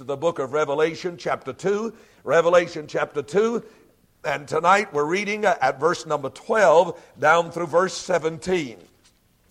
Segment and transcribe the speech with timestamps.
[0.00, 1.92] to the book of Revelation, chapter 2.
[2.24, 3.62] Revelation, chapter 2.
[4.24, 8.78] And tonight we're reading at verse number 12 down through verse 17.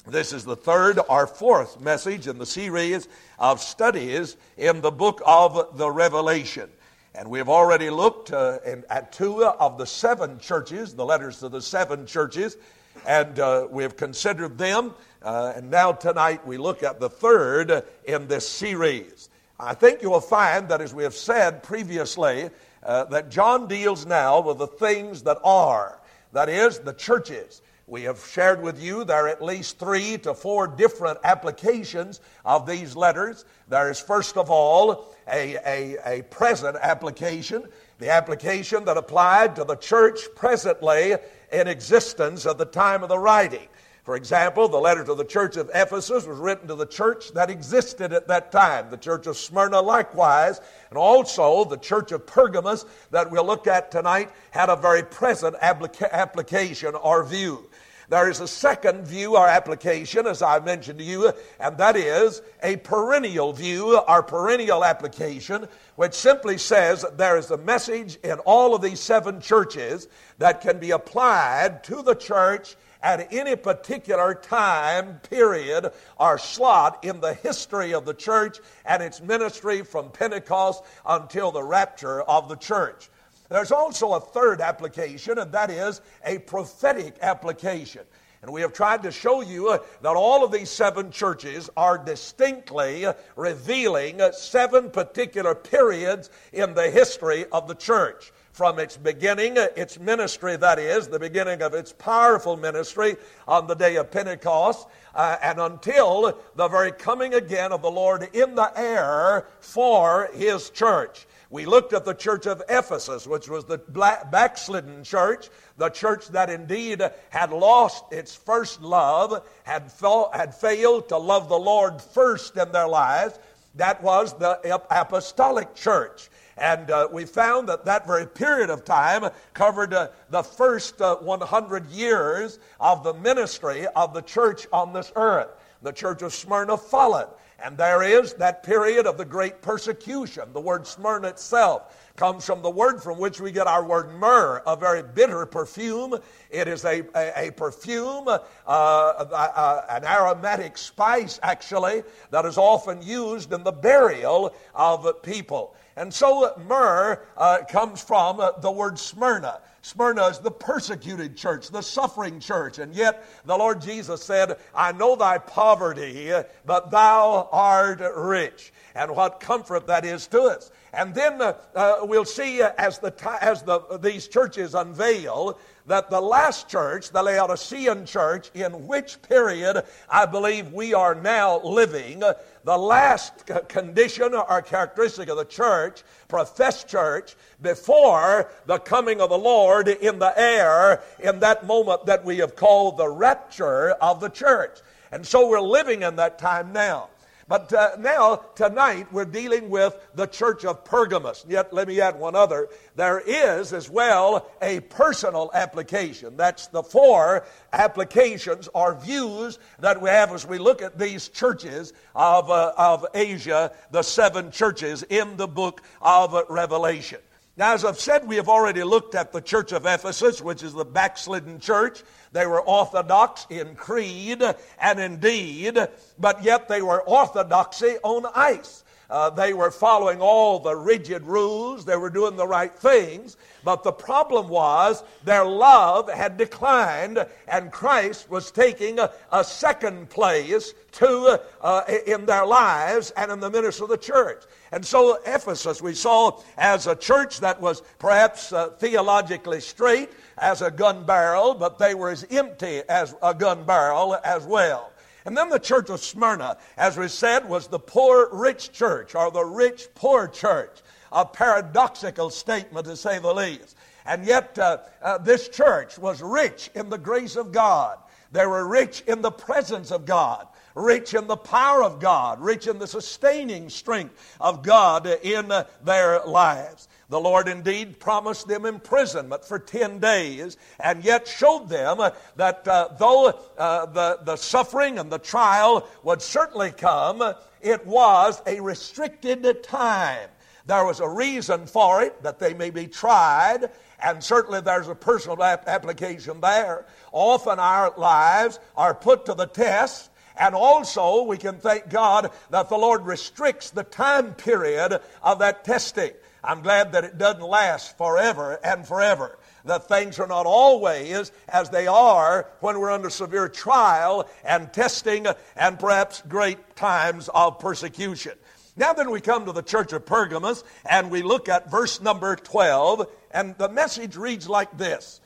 [0.08, 3.08] This is the third or fourth message in the series
[3.38, 6.68] of studies in the book of the Revelation.
[7.14, 11.42] And we have already looked uh, in, at two of the seven churches, the letters
[11.42, 12.58] to the seven churches,
[13.06, 14.96] and uh, we have considered them.
[15.22, 19.29] Uh, and now tonight we look at the third in this series.
[19.60, 22.50] I think you will find that, as we have said previously,
[22.82, 26.00] uh, that John deals now with the things that are,
[26.32, 27.62] that is, the churches.
[27.86, 32.66] We have shared with you there are at least three to four different applications of
[32.66, 33.44] these letters.
[33.68, 39.66] There is, first of all, a, a, a present application, the application that applied to
[39.66, 41.16] the church presently
[41.52, 43.68] in existence at the time of the writing.
[44.10, 47.52] For example, the letter to the church of Ephesus was written to the church that
[47.52, 48.90] existed at that time.
[48.90, 53.92] The church of Smyrna, likewise, and also the church of Pergamos, that we'll look at
[53.92, 57.70] tonight, had a very present applica- application or view.
[58.10, 62.42] There is a second view or application, as I mentioned to you, and that is
[62.64, 68.74] a perennial view or perennial application, which simply says there is a message in all
[68.74, 70.08] of these seven churches
[70.40, 77.22] that can be applied to the church at any particular time, period, or slot in
[77.22, 82.56] the history of the church and its ministry from Pentecost until the rapture of the
[82.56, 83.10] church.
[83.50, 88.02] There's also a third application, and that is a prophetic application.
[88.42, 93.06] And we have tried to show you that all of these seven churches are distinctly
[93.36, 100.58] revealing seven particular periods in the history of the church from its beginning, its ministry,
[100.58, 103.16] that is, the beginning of its powerful ministry
[103.48, 108.28] on the day of Pentecost, uh, and until the very coming again of the Lord
[108.34, 111.26] in the air for his church.
[111.50, 116.50] We looked at the church of Ephesus, which was the backslidden church, the church that
[116.50, 119.90] indeed had lost its first love, had,
[120.34, 123.40] had failed to love the Lord first in their lives.
[123.76, 124.60] That was the
[124.92, 126.30] apostolic church.
[126.60, 131.16] And uh, we found that that very period of time covered uh, the first uh,
[131.18, 135.50] 100 years of the ministry of the church on this earth.
[135.82, 137.30] The church of Smyrna followed.
[137.62, 140.54] And there is that period of the great persecution.
[140.54, 144.62] The word Smyrna itself comes from the word from which we get our word myrrh,
[144.66, 146.18] a very bitter perfume.
[146.50, 153.02] It is a, a, a perfume, uh, uh, an aromatic spice, actually, that is often
[153.02, 155.76] used in the burial of people.
[156.00, 159.60] And so myrrh uh, comes from uh, the word Smyrna.
[159.82, 162.80] Smyrna is the persecuted church, the suffering church.
[162.80, 166.32] And yet the Lord Jesus said, I know thy poverty,
[166.66, 168.72] but thou art rich.
[168.96, 170.72] And what comfort that is to us.
[170.94, 176.10] And then uh, uh, we'll see uh, as, the, as the, these churches unveil that
[176.10, 182.20] the last church, the Laodicean church, in which period I believe we are now living,
[182.20, 189.38] the last condition or characteristic of the church, professed church, before the coming of the
[189.38, 194.30] Lord in the air, in that moment that we have called the rapture of the
[194.30, 194.80] church.
[195.12, 197.10] And so we're living in that time now.
[197.50, 201.44] But uh, now, tonight, we're dealing with the church of Pergamos.
[201.50, 202.70] Yet, let me add one other.
[202.96, 206.38] There is as well a personal application.
[206.38, 211.92] That's the four applications or views that we have as we look at these churches
[212.14, 217.18] of, uh, of Asia, the seven churches in the book of Revelation.
[217.58, 220.72] Now, as I've said, we have already looked at the church of Ephesus, which is
[220.72, 222.04] the backslidden church.
[222.32, 224.44] They were orthodox in creed
[224.80, 225.78] and in deed,
[226.18, 228.84] but yet they were orthodoxy on ice.
[229.10, 231.84] Uh, they were following all the rigid rules.
[231.84, 233.38] They were doing the right things.
[233.64, 240.10] But the problem was their love had declined, and Christ was taking a, a second
[240.10, 244.44] place to, uh, in their lives and in the ministry of the church.
[244.72, 250.62] And so, Ephesus, we saw as a church that was perhaps uh, theologically straight as
[250.62, 254.92] a gun barrel, but they were as empty as a gun barrel as well.
[255.30, 259.30] And then the church of Smyrna, as we said, was the poor rich church or
[259.30, 260.82] the rich poor church.
[261.12, 263.78] A paradoxical statement to say the least.
[264.08, 268.00] And yet, uh, uh, this church was rich in the grace of God.
[268.32, 272.66] They were rich in the presence of God, rich in the power of God, rich
[272.66, 276.88] in the sustaining strength of God in uh, their lives.
[277.10, 281.98] The Lord indeed promised them imprisonment for 10 days, and yet showed them
[282.36, 288.42] that uh, though uh, the, the suffering and the trial would certainly come, it was
[288.46, 290.30] a restricted time.
[290.68, 294.94] There was a reason for it that they may be tried, and certainly there's a
[294.94, 296.86] personal application there.
[297.12, 302.70] Often our lives are put to the test, and also we can thank God that
[302.70, 306.12] the Lord restricts the time period of that testing.
[306.44, 309.38] I'm glad that it doesn't last forever and forever.
[309.66, 315.28] That things are not always as they are when we're under severe trial and testing
[315.56, 318.34] and perhaps great times of persecution.
[318.78, 322.36] Now then we come to the church of Pergamos and we look at verse number
[322.38, 325.20] 12 and the message reads like this.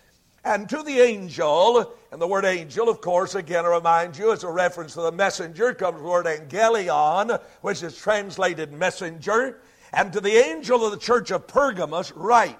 [0.45, 4.43] And to the angel, and the word angel, of course, again, I remind you, is
[4.43, 9.61] a reference to the messenger, comes the word angelion, which is translated messenger.
[9.93, 12.59] And to the angel of the church of Pergamos, write,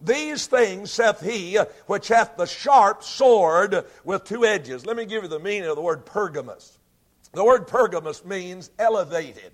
[0.00, 4.86] These things saith he which hath the sharp sword with two edges.
[4.86, 6.78] Let me give you the meaning of the word Pergamos.
[7.32, 9.52] The word Pergamos means elevated.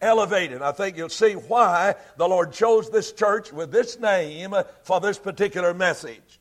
[0.00, 0.62] Elevated.
[0.62, 4.54] I think you'll see why the Lord chose this church with this name
[4.84, 6.40] for this particular message.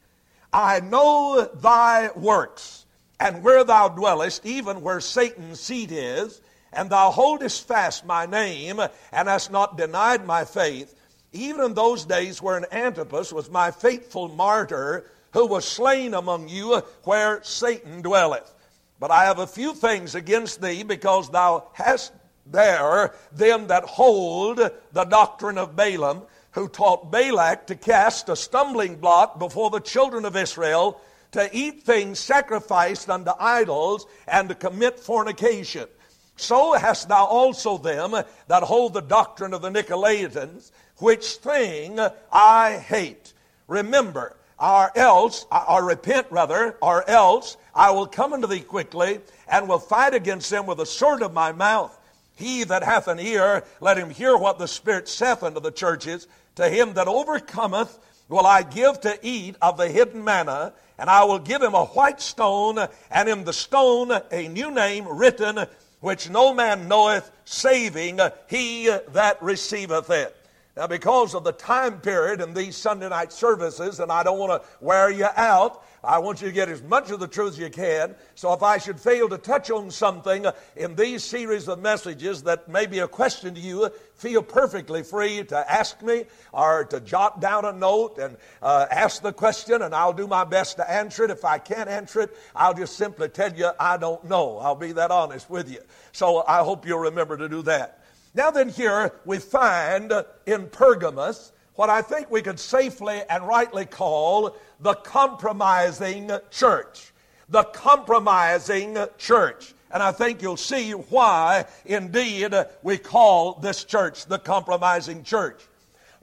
[0.53, 2.85] I know thy works,
[3.19, 6.41] and where thou dwellest, even where Satan's seat is,
[6.73, 8.79] and thou holdest fast my name,
[9.11, 10.95] and hast not denied my faith,
[11.33, 16.81] even in those days wherein Antipas was my faithful martyr, who was slain among you
[17.03, 18.53] where Satan dwelleth.
[18.99, 22.13] But I have a few things against thee, because thou hast
[22.45, 28.95] there them that hold the doctrine of Balaam, who taught Balak to cast a stumbling
[28.95, 30.99] block before the children of Israel,
[31.31, 35.87] to eat things sacrificed unto idols, and to commit fornication
[36.35, 38.15] so hast thou also them
[38.47, 41.99] that hold the doctrine of the Nicolaitans, which thing
[42.31, 43.33] I hate.
[43.67, 49.67] Remember, or else, or repent rather, or else I will come unto thee quickly, and
[49.67, 51.97] will fight against them with the sword of my mouth.
[52.35, 56.27] He that hath an ear, let him hear what the Spirit saith unto the churches.
[56.55, 57.97] To him that overcometh
[58.29, 61.85] will I give to eat of the hidden manna, and I will give him a
[61.85, 62.77] white stone,
[63.09, 65.65] and in the stone a new name written
[66.01, 70.35] which no man knoweth, saving he that receiveth it.
[70.77, 74.61] Now, because of the time period in these Sunday night services, and I don't want
[74.61, 77.59] to wear you out, I want you to get as much of the truth as
[77.59, 78.15] you can.
[78.35, 80.45] So if I should fail to touch on something
[80.77, 85.43] in these series of messages that may be a question to you, feel perfectly free
[85.43, 86.23] to ask me
[86.53, 90.45] or to jot down a note and uh, ask the question, and I'll do my
[90.45, 91.31] best to answer it.
[91.31, 94.57] If I can't answer it, I'll just simply tell you I don't know.
[94.59, 95.81] I'll be that honest with you.
[96.13, 98.00] So I hope you'll remember to do that.
[98.33, 100.13] Now then, here we find
[100.45, 107.11] in Pergamos what I think we could safely and rightly call the compromising church.
[107.49, 109.73] The compromising church.
[109.93, 115.61] And I think you'll see why, indeed, we call this church the compromising church.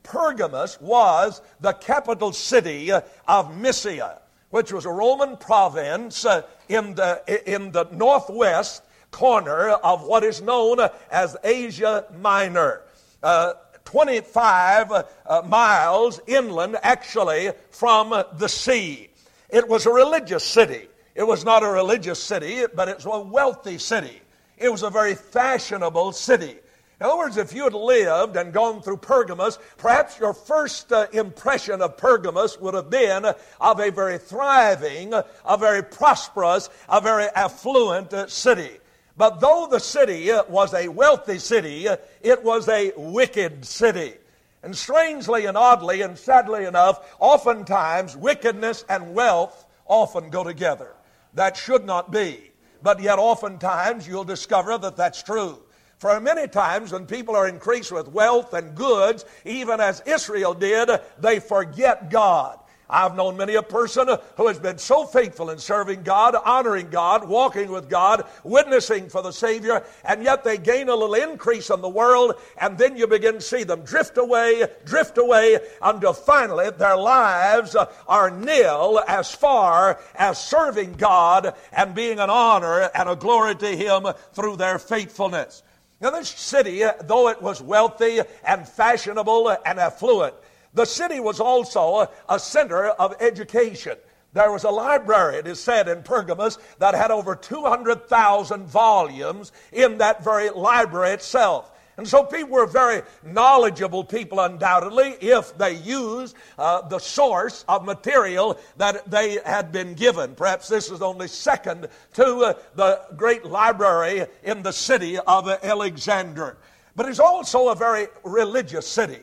[0.03, 6.25] Pergamos was the capital city of Mysia, which was a Roman province
[6.71, 10.79] in the, in the northwest corner of what is known
[11.11, 12.83] as Asia Minor.
[13.23, 19.09] Uh, 25 uh, miles inland, actually, from the sea.
[19.49, 20.89] It was a religious city.
[21.15, 24.21] It was not a religious city, but it's a wealthy city.
[24.59, 26.59] It was a very fashionable city.
[27.01, 31.07] In other words, if you had lived and gone through Pergamos, perhaps your first uh,
[31.13, 37.27] impression of Pergamos would have been of a very thriving, a very prosperous, a very
[37.37, 38.79] affluent uh, city.
[39.19, 44.15] But though the city uh, was a wealthy city, uh, it was a wicked city.
[44.63, 50.95] And strangely and oddly and sadly enough, oftentimes wickedness and wealth often go together.
[51.35, 52.53] That should not be.
[52.81, 55.59] But yet, oftentimes, you'll discover that that's true.
[55.99, 60.91] For many times, when people are increased with wealth and goods, even as Israel did,
[61.19, 62.61] they forget God.
[62.91, 67.29] I've known many a person who has been so faithful in serving God, honoring God,
[67.29, 71.83] walking with God, witnessing for the Savior, and yet they gain a little increase in
[71.83, 76.71] the world, and then you begin to see them drift away, drift away, until finally
[76.71, 77.77] their lives
[78.07, 83.69] are nil as far as serving God and being an honor and a glory to
[83.69, 85.63] Him through their faithfulness.
[86.01, 90.35] Now, this city, though it was wealthy and fashionable and affluent,
[90.75, 93.97] the city was also a center of education.
[94.35, 99.99] There was a library, it is said, in Pergamos that had over 200,000 volumes in
[99.99, 101.73] that very library itself.
[101.97, 107.85] And so people were very knowledgeable people, undoubtedly, if they used uh, the source of
[107.85, 110.37] material that they had been given.
[110.37, 116.57] Perhaps this is only second to uh, the great library in the city of Alexander.
[116.95, 119.19] But it's also a very religious city.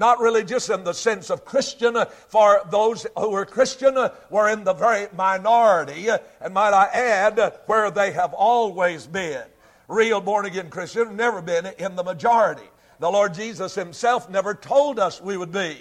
[0.00, 4.48] Not religious in the sense of Christian, uh, for those who were Christian uh, were
[4.48, 9.44] in the very minority, uh, and might I add, where they have always been.
[9.88, 12.66] Real born again Christians have never been in the majority.
[12.98, 15.76] The Lord Jesus Himself never told us we would be.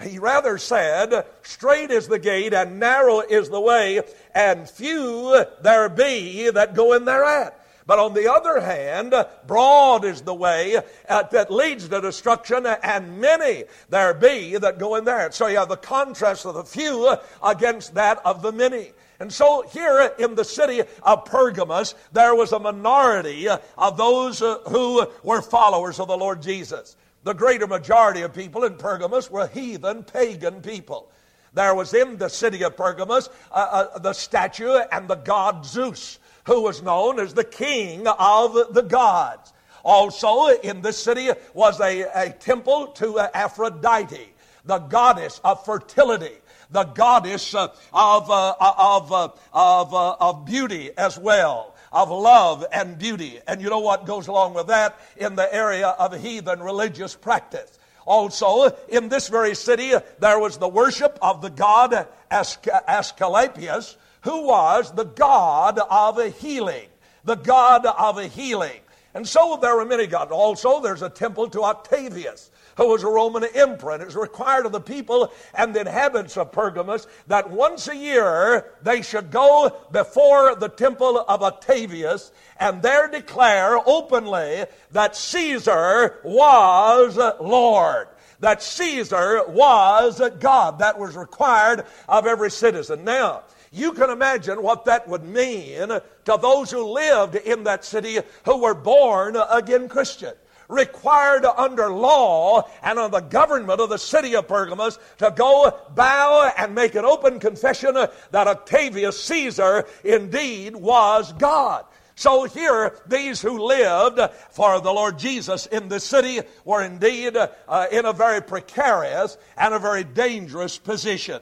[0.00, 4.02] He rather said, Straight is the gate, and narrow is the way,
[4.36, 7.58] and few there be that go in thereat.
[7.86, 9.14] But on the other hand,
[9.46, 10.76] broad is the way
[11.08, 15.30] uh, that leads to destruction, and many there be that go in there.
[15.32, 18.92] So you have the contrast of the few against that of the many.
[19.20, 24.58] And so here in the city of Pergamos, there was a minority of those uh,
[24.68, 26.96] who were followers of the Lord Jesus.
[27.22, 31.10] The greater majority of people in Pergamos were heathen, pagan people.
[31.54, 33.54] There was in the city of Pergamos uh,
[33.94, 38.82] uh, the statue and the god Zeus who was known as the king of the
[38.82, 39.52] gods.
[39.82, 44.32] Also, in this city was a, a temple to Aphrodite,
[44.64, 46.36] the goddess of fertility
[46.74, 52.98] the goddess uh, of, uh, of, uh, of, of beauty as well, of love and
[52.98, 53.40] beauty.
[53.46, 57.78] And you know what goes along with that in the area of heathen religious practice.
[58.06, 64.92] Also, in this very city, there was the worship of the god Asclepius, who was
[64.92, 66.88] the God of a healing.
[67.24, 68.80] The God of a healing.
[69.14, 70.32] And so there were many gods.
[70.32, 73.92] Also, there's a temple to Octavius, who was a Roman emperor.
[73.92, 77.94] And it was required of the people and the inhabitants of Pergamos that once a
[77.94, 86.18] year they should go before the temple of Octavius and there declare openly that Caesar
[86.24, 88.08] was Lord
[88.40, 90.80] that Caesar was God.
[90.80, 93.04] That was required of every citizen.
[93.04, 98.18] Now, you can imagine what that would mean to those who lived in that city
[98.44, 100.32] who were born again Christian
[100.68, 106.52] required under law and on the government of the city of Pergamos to go bow
[106.56, 111.84] and make an open confession that Octavius Caesar indeed was God.
[112.16, 117.86] So here, these who lived for the Lord Jesus in the city were indeed uh,
[117.90, 121.40] in a very precarious and a very dangerous position.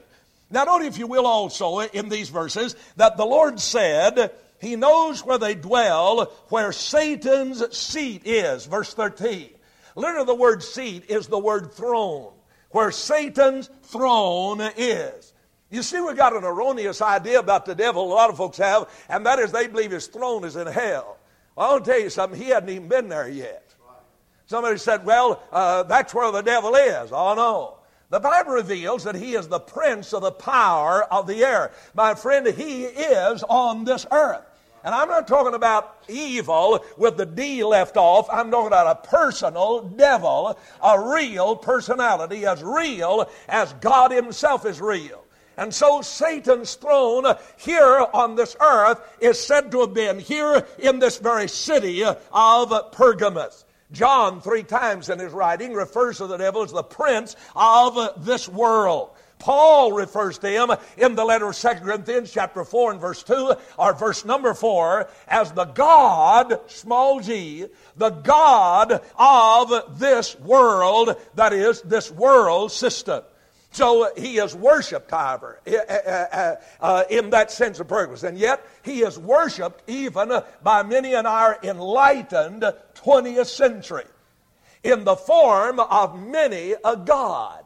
[0.53, 4.31] Now, note, if you will, also in these verses that the Lord said,
[4.61, 8.67] He knows where they dwell, where Satan's seat is.
[8.67, 9.49] Verse 13.
[9.95, 12.33] Literally, the word seat is the word throne,
[12.69, 15.33] where Satan's throne is.
[15.71, 18.87] You see, we've got an erroneous idea about the devil, a lot of folks have,
[19.09, 21.17] and that is they believe his throne is in hell.
[21.55, 23.73] Well, I'll tell you something, he hadn't even been there yet.
[24.45, 27.11] Somebody said, well, uh, that's where the devil is.
[27.11, 27.82] Oh, no.
[28.13, 31.71] The Bible reveals that he is the prince of the power of the air.
[31.95, 34.43] My friend, he is on this earth.
[34.83, 38.27] And I'm not talking about evil with the D left off.
[38.31, 44.79] I'm talking about a personal devil, a real personality, as real as God Himself is
[44.79, 45.23] real.
[45.57, 47.25] And so Satan's throne
[47.57, 52.91] here on this earth is said to have been here in this very city of
[52.91, 53.65] Pergamos.
[53.93, 58.49] John, three times in his writing, refers to the devil as the prince of this
[58.49, 59.11] world.
[59.39, 63.53] Paul refers to him in the letter of 2 Corinthians chapter 4 and verse 2
[63.77, 67.65] or verse number 4 as the God, small g,
[67.97, 73.23] the God of this world, that is, this world system.
[73.73, 78.21] So he is worshiped, however, uh, uh, uh, in that sense of purpose.
[78.21, 82.63] And yet, he is worshiped even by many in our enlightened
[82.95, 84.05] 20th century
[84.83, 87.63] in the form of many a god.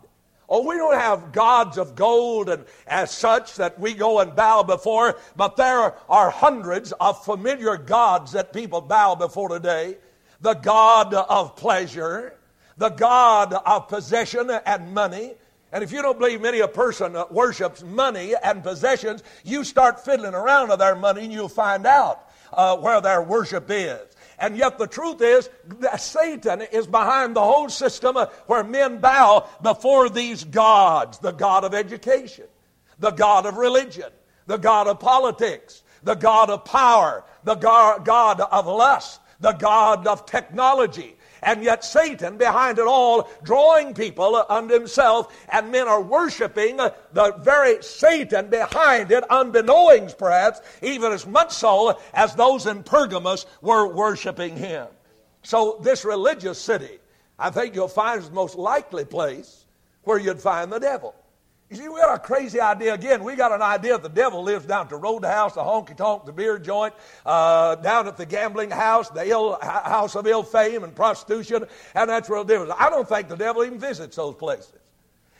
[0.49, 4.63] Oh, we don't have gods of gold and as such that we go and bow
[4.63, 9.97] before, but there are hundreds of familiar gods that people bow before today.
[10.39, 12.37] The God of pleasure,
[12.77, 15.33] the God of possession and money,
[15.71, 20.33] and if you don't believe many a person worships money and possessions, you start fiddling
[20.33, 23.99] around with their money and you'll find out uh, where their worship is.
[24.39, 25.49] And yet the truth is
[25.97, 31.73] Satan is behind the whole system where men bow before these gods the God of
[31.73, 32.45] education,
[32.99, 34.11] the God of religion,
[34.45, 40.25] the God of politics, the God of power, the God of lust, the God of
[40.25, 41.15] technology,
[41.47, 47.35] and yet Satan behind it all, drawing people unto himself, and men are worshiping the
[47.39, 53.87] very Satan behind it, unbeknowings perhaps, even as much so as those in Pergamos were
[53.87, 54.87] worshiping him.
[55.41, 56.99] So this religious city,
[57.39, 59.65] I think you'll find is the most likely place
[60.03, 61.15] where you'd find the devil.
[61.69, 63.23] You see, we got a crazy idea again.
[63.25, 66.31] We got an idea the devil lives down at the roadhouse, the honky tonk, the
[66.31, 66.93] beer joint,
[67.25, 72.09] uh, down at the gambling house, the Ill, house of ill fame and prostitution, and
[72.09, 72.71] that's devil is.
[72.79, 74.73] I don't think the devil even visits those places.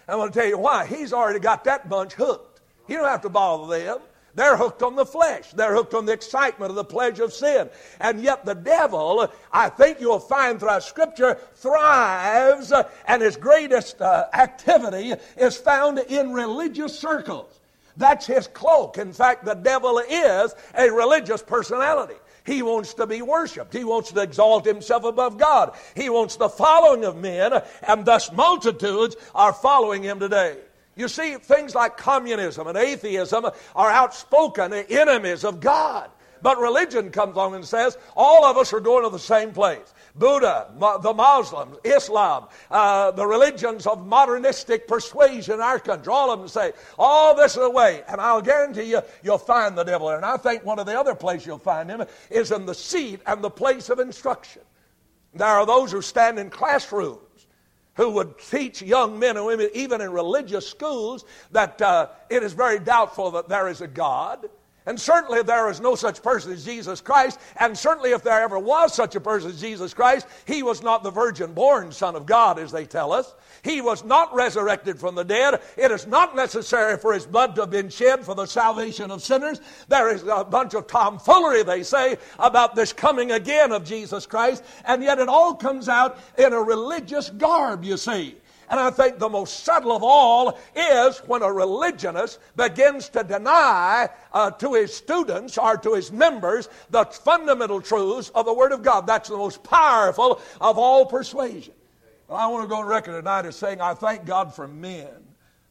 [0.10, 0.86] I'm going to tell you why.
[0.86, 2.60] He's already got that bunch hooked.
[2.88, 4.00] He don't have to bother them.
[4.38, 5.50] They're hooked on the flesh.
[5.52, 7.72] They're hooked on the excitement of the pleasure of sin.
[8.00, 12.72] And yet the devil, I think you'll find throughout Scripture, thrives
[13.08, 17.52] and his greatest uh, activity is found in religious circles.
[17.98, 19.00] That's his cloak.
[19.00, 22.14] In fact, the devil is a religious personality.
[22.46, 23.74] He wants to be worshiped.
[23.74, 25.76] He wants to exalt himself above God.
[25.96, 30.58] He wants the following of men, and thus multitudes are following him today.
[30.98, 36.10] You see, things like communism and atheism are outspoken enemies of God.
[36.42, 39.94] But religion comes along and says, all of us are going to the same place.
[40.16, 46.40] Buddha, the Muslims, Islam, uh, the religions of modernistic persuasion in our country, all of
[46.40, 48.04] them say, all this is the way.
[48.08, 50.18] And I'll guarantee you, you'll find the devil there.
[50.18, 53.20] And I think one of the other places you'll find him is in the seat
[53.26, 54.62] and the place of instruction.
[55.34, 57.20] There are those who stand in classrooms
[57.98, 62.54] who would teach young men and women, even in religious schools, that uh, it is
[62.54, 64.50] very doubtful that there is a God.
[64.88, 67.40] And certainly there is no such person as Jesus Christ.
[67.60, 71.04] And certainly if there ever was such a person as Jesus Christ, he was not
[71.04, 73.36] the virgin born Son of God, as they tell us.
[73.64, 75.60] He was not resurrected from the dead.
[75.76, 79.22] It is not necessary for his blood to have been shed for the salvation of
[79.22, 79.60] sinners.
[79.90, 84.64] There is a bunch of tomfoolery, they say, about this coming again of Jesus Christ.
[84.86, 88.38] And yet it all comes out in a religious garb, you see.
[88.70, 94.10] And I think the most subtle of all is when a religionist begins to deny
[94.34, 98.84] uh, to his students or to his members the fundamental truths of the Word of
[98.84, 99.08] God.
[99.08, 101.74] That's the most powerful of all persuasion.
[102.28, 105.08] Well, I want to go on record tonight as saying I thank God for men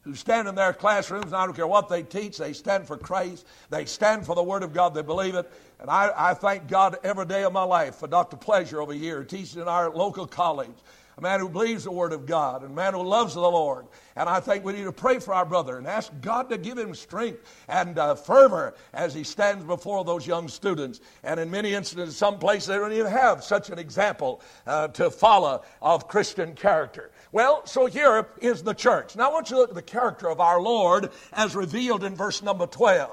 [0.01, 2.97] who stand in their classrooms, and I don't care what they teach, they stand for
[2.97, 5.51] Christ, they stand for the Word of God, they believe it.
[5.79, 8.37] And I, I thank God every day of my life for Dr.
[8.37, 10.71] Pleasure over here, teaching in our local college
[11.17, 13.87] a man who believes the Word of God, and a man who loves the Lord.
[14.15, 16.77] And I think we need to pray for our brother and ask God to give
[16.77, 21.01] him strength and uh, fervor as he stands before those young students.
[21.23, 25.09] And in many instances, some places they don't even have such an example uh, to
[25.09, 27.09] follow of Christian character.
[27.31, 29.15] Well, so here is the church.
[29.15, 32.15] Now I want you to look at the character of our Lord as revealed in
[32.15, 33.09] verse number 12.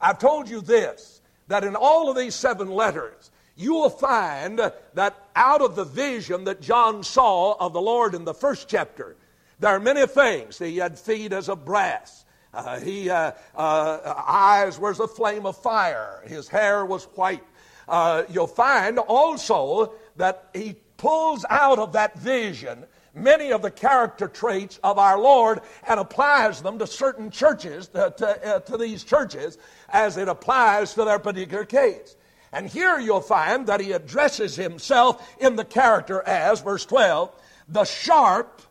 [0.00, 5.28] I've told you this, that in all of these seven letters, you will find that
[5.36, 9.16] out of the vision that John saw of the Lord in the first chapter,
[9.60, 10.58] there are many things.
[10.58, 12.24] He had feet as of brass.
[12.52, 16.22] Uh, he uh, uh, eyes a flame of fire.
[16.26, 17.44] His hair was white.
[17.88, 24.26] Uh, you'll find also that he pulls out of that vision many of the character
[24.26, 29.04] traits of our Lord and applies them to certain churches, to, to, uh, to these
[29.04, 32.16] churches, as it applies to their particular case.
[32.54, 37.34] And here you'll find that he addresses himself in the character as, verse 12,
[37.68, 38.62] the sharp,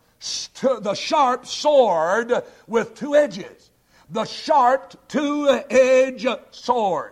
[0.61, 2.31] the sharp sword
[2.65, 3.71] with two edges.
[4.09, 7.11] The sharp two-edged sword.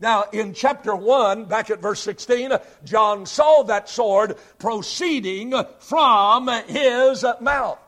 [0.00, 2.52] Now, in chapter 1, back at verse 16,
[2.84, 7.78] John saw that sword proceeding from his mouth.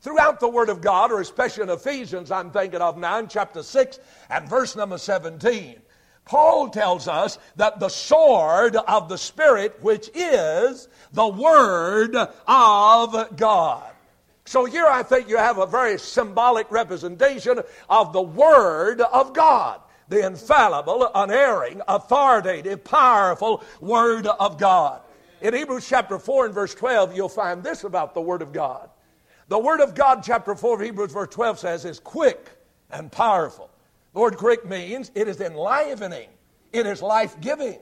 [0.00, 3.62] Throughout the Word of God, or especially in Ephesians, I'm thinking of now in chapter
[3.62, 5.76] 6 and verse number 17,
[6.26, 13.92] Paul tells us that the sword of the Spirit, which is the Word of God.
[14.44, 19.80] So here I think you have a very symbolic representation of the Word of God.
[20.08, 25.02] The infallible, unerring, authoritative, powerful Word of God.
[25.40, 28.90] In Hebrews chapter 4 and verse 12, you'll find this about the Word of God.
[29.48, 32.50] The Word of God, chapter 4 of Hebrews, verse 12 says, is quick
[32.90, 33.70] and powerful
[34.16, 36.30] the word quick means it is enlivening,
[36.72, 37.78] it is life giving.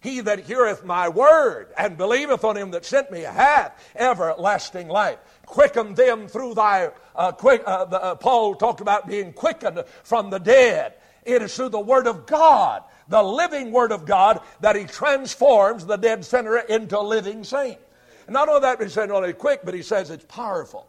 [0.00, 5.18] He that heareth my word and believeth on him that sent me hath everlasting life.
[5.44, 7.62] Quicken them through thy uh, quick.
[7.66, 10.94] Uh, the, uh, Paul talked about being quickened from the dead.
[11.26, 15.84] It is through the word of God, the living word of God, that he transforms
[15.84, 17.78] the dead sinner into a living saint.
[18.26, 20.88] And not only that, he said only quick, but he says it's powerful.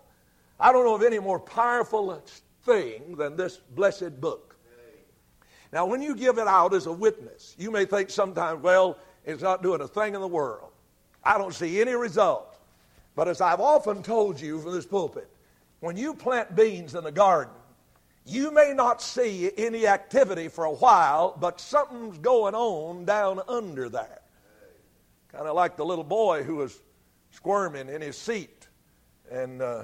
[0.58, 2.24] I don't know of any more powerful
[2.64, 4.49] thing than this blessed book.
[5.72, 9.44] Now, when you give it out as a witness, you may think sometimes, well, it's
[9.44, 10.72] not doing a thing in the world.
[11.24, 12.58] I don't see any result.
[13.16, 15.30] But as I've often told you from this pulpit,
[15.80, 17.54] when you plant beans in a garden,
[18.26, 23.90] you may not see any activity for a while, but something's going on down under
[23.90, 24.22] there.
[25.32, 26.82] Kind of like the little boy who was
[27.32, 28.68] squirming in his seat
[29.32, 29.84] and uh,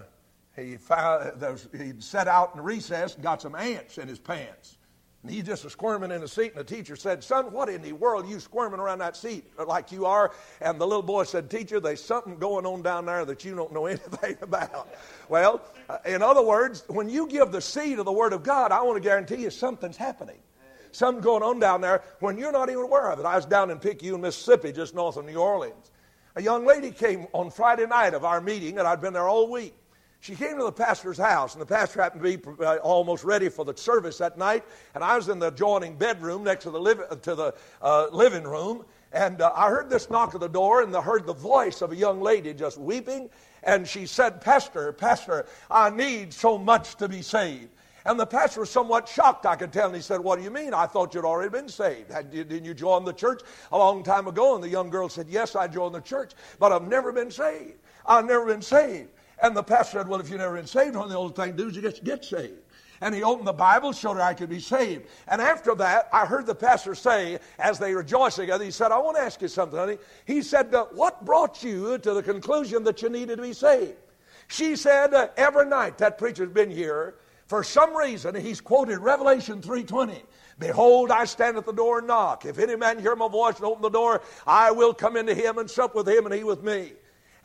[0.55, 1.33] he found,
[1.77, 4.77] he'd set out in recess and got some ants in his pants.
[5.25, 7.81] And he's just was squirming in the seat, and the teacher said, Son, what in
[7.81, 10.31] the world are you squirming around that seat like you are?
[10.61, 13.73] And the little boy said, Teacher, there's something going on down there that you don't
[13.73, 14.87] know anything about.
[15.27, 18.71] Well, uh, in other words, when you give the seed of the Word of God,
[18.71, 20.37] I want to guarantee you something's happening.
[20.91, 23.25] Something going on down there when you're not even aware of it.
[23.25, 25.89] I was down in Picayune, Mississippi, just north of New Orleans.
[26.35, 29.49] A young lady came on Friday night of our meeting, and I'd been there all
[29.49, 29.73] week.
[30.19, 33.47] She came to the pastor's house, and the pastor happened to be uh, almost ready
[33.49, 34.63] for the service that night.
[34.95, 38.43] And I was in the adjoining bedroom next to the, li- to the uh, living
[38.43, 38.85] room.
[39.11, 41.91] And uh, I heard this knock at the door, and I heard the voice of
[41.91, 43.29] a young lady just weeping.
[43.63, 47.69] And she said, Pastor, Pastor, I need so much to be saved.
[48.05, 49.87] And the pastor was somewhat shocked, I could tell.
[49.87, 50.75] And he said, What do you mean?
[50.75, 52.09] I thought you'd already been saved.
[52.31, 54.53] Didn't you join the church a long time ago?
[54.53, 57.79] And the young girl said, Yes, I joined the church, but I've never been saved.
[58.05, 59.09] I've never been saved.
[59.41, 61.51] And the pastor said, Well, if you've never been saved, one of the only thing
[61.51, 62.53] to do is you get, get saved.
[63.01, 65.07] And he opened the Bible, showed her I could be saved.
[65.27, 68.97] And after that, I heard the pastor say, as they rejoiced together, he said, I
[68.97, 69.97] want to ask you something, honey.
[70.25, 73.95] He said, What brought you to the conclusion that you needed to be saved?
[74.47, 77.15] She said, uh, Every night that preacher's been here,
[77.47, 80.21] for some reason, he's quoted Revelation 3.20.
[80.57, 82.45] Behold, I stand at the door and knock.
[82.45, 85.57] If any man hear my voice and open the door, I will come into him
[85.57, 86.93] and sup with him and he with me.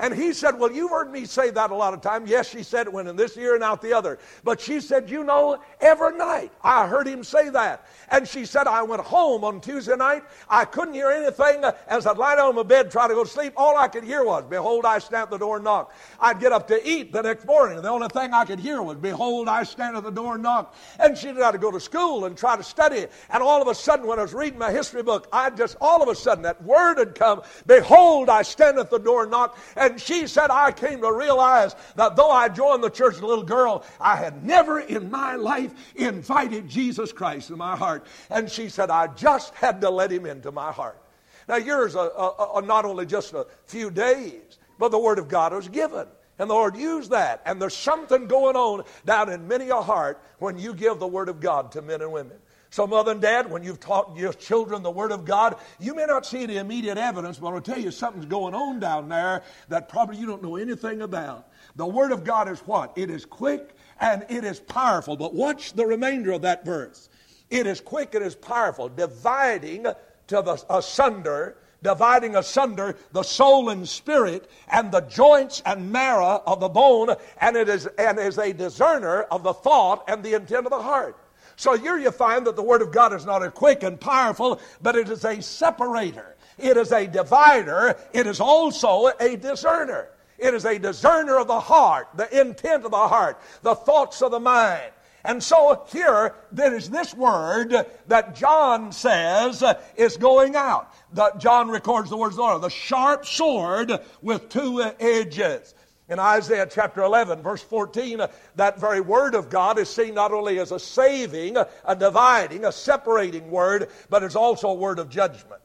[0.01, 2.31] And he said, Well, you've heard me say that a lot of times.
[2.31, 4.19] Yes, she said it went in this ear and out the other.
[4.43, 7.87] But she said, You know, every night I heard him say that.
[8.09, 10.23] And she said, I went home on Tuesday night.
[10.49, 13.31] I couldn't hear anything as I'd lie down on my bed, try to go to
[13.31, 13.53] sleep.
[13.59, 15.95] All I could hear was, Behold, I stand at the door and knock.
[16.19, 17.77] I'd get up to eat the next morning.
[17.77, 20.43] And the only thing I could hear was, Behold, I stand at the door and
[20.43, 20.75] knock.
[20.99, 23.07] And she had to go to school and try to study.
[23.29, 26.03] And all of a sudden, when I was reading my history book, I just, all
[26.03, 29.59] of a sudden, that word had come, Behold, I stand at the door and knock.
[29.77, 33.27] And she said, I came to realize that though I joined the church as a
[33.27, 38.07] little girl, I had never in my life invited Jesus Christ in my heart heart.
[38.31, 41.01] And she said, I just had to let him into my heart.
[41.49, 45.29] Now, yours are, are, are not only just a few days, but the Word of
[45.29, 46.07] God was given.
[46.39, 47.43] And the Lord used that.
[47.45, 51.29] And there's something going on down in many a heart when you give the Word
[51.29, 52.39] of God to men and women.
[52.73, 56.07] So, mother and dad, when you've taught your children the Word of God, you may
[56.07, 59.89] not see the immediate evidence, but I'll tell you something's going on down there that
[59.89, 61.49] probably you don't know anything about.
[61.75, 62.93] The Word of God is what?
[62.97, 65.17] It is quick and it is powerful.
[65.17, 67.09] But watch the remainder of that verse.
[67.51, 69.87] It is quick, it is powerful, dividing
[70.29, 76.61] to the asunder, dividing asunder the soul and spirit and the joints and marrow of
[76.61, 80.67] the bone, and it is and is a discerner of the thought and the intent
[80.67, 81.17] of the heart.
[81.61, 84.59] So here you find that the Word of God is not a quick and powerful,
[84.81, 86.35] but it is a separator.
[86.57, 87.99] It is a divider.
[88.15, 90.09] It is also a discerner.
[90.39, 94.31] It is a discerner of the heart, the intent of the heart, the thoughts of
[94.31, 94.91] the mind.
[95.23, 97.75] And so here, there is this word
[98.09, 99.63] that John says
[99.97, 100.91] is going out.
[101.13, 103.93] The, John records the words of the Lord, the sharp sword
[104.23, 105.75] with two edges.
[106.11, 110.33] In Isaiah chapter 11, verse 14, uh, that very word of God is seen not
[110.33, 115.09] only as a saving, a dividing, a separating word, but it's also a word of
[115.09, 115.63] judgment.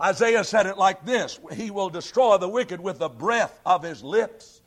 [0.00, 4.02] Isaiah said it like this He will destroy the wicked with the breath of his
[4.02, 4.62] lips.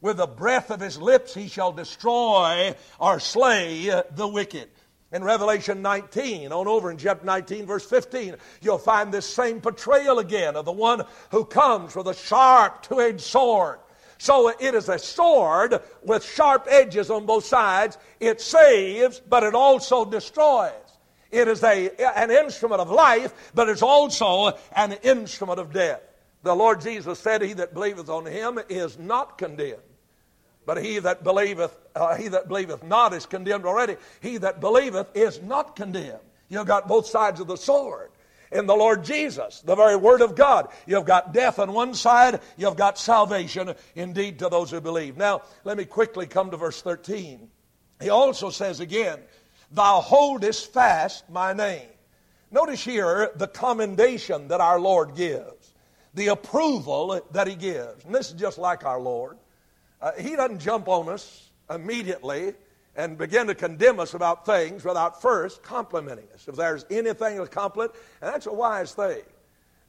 [0.00, 4.68] With the breath of his lips he shall destroy or slay the wicked.
[5.12, 10.20] In Revelation 19, on over in chapter 19, verse 15, you'll find this same portrayal
[10.20, 11.02] again of the one
[11.32, 13.80] who comes with a sharp two edged sword.
[14.20, 17.96] So it is a sword with sharp edges on both sides.
[18.20, 20.74] It saves, but it also destroys.
[21.30, 26.02] It is a, an instrument of life, but it's also an instrument of death.
[26.42, 29.80] The Lord Jesus said, He that believeth on him is not condemned.
[30.66, 33.96] But he that believeth, uh, he that believeth not is condemned already.
[34.20, 36.20] He that believeth is not condemned.
[36.50, 38.10] You've got both sides of the sword.
[38.52, 40.68] In the Lord Jesus, the very Word of God.
[40.86, 45.16] You've got death on one side, you've got salvation indeed to those who believe.
[45.16, 47.48] Now, let me quickly come to verse 13.
[48.00, 49.20] He also says again,
[49.70, 51.86] Thou holdest fast my name.
[52.50, 55.72] Notice here the commendation that our Lord gives,
[56.14, 58.04] the approval that He gives.
[58.04, 59.38] And this is just like our Lord.
[60.02, 62.54] Uh, he doesn't jump on us immediately
[62.96, 66.48] and begin to condemn us about things without first complimenting us.
[66.48, 69.22] If there's anything to compliment, and that's a wise thing.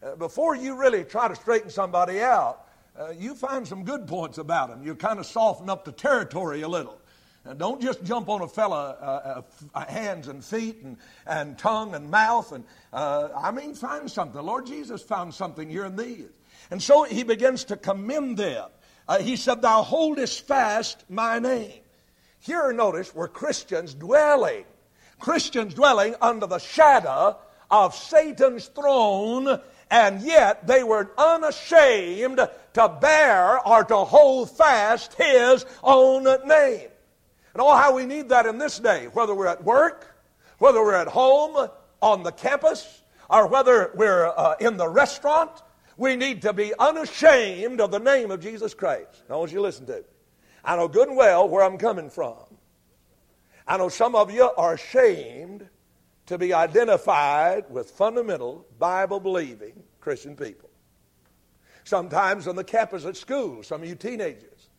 [0.03, 2.67] Uh, before you really try to straighten somebody out,
[2.99, 4.83] uh, you find some good points about them.
[4.83, 6.99] You kind of soften up the territory a little.
[7.45, 9.41] And don't just jump on a fella uh, uh,
[9.73, 12.51] uh, hands and feet and, and tongue and mouth.
[12.51, 14.35] And I mean, find something.
[14.35, 16.29] The Lord Jesus found something here in these.
[16.69, 18.69] And so he begins to commend them
[19.19, 21.80] he said, Thou holdest fast my name.
[22.41, 24.65] Here, notice, were Christians dwelling,
[25.19, 27.37] Christians dwelling under the shadow
[27.69, 32.39] of Satan's throne, and yet they were unashamed
[32.73, 36.89] to bear or to hold fast his own name.
[37.53, 40.15] And oh, how we need that in this day, whether we're at work,
[40.57, 41.69] whether we're at home,
[42.01, 45.51] on the campus, or whether we're uh, in the restaurant,
[45.95, 49.21] we need to be unashamed of the name of Jesus Christ.
[49.29, 50.03] Now, I want you to listen to.
[50.63, 52.37] I know good and well where I'm coming from.
[53.67, 55.67] I know some of you are ashamed
[56.27, 60.69] to be identified with fundamental, Bible believing Christian people.
[61.83, 64.69] Sometimes on the campus at school, some of you teenagers,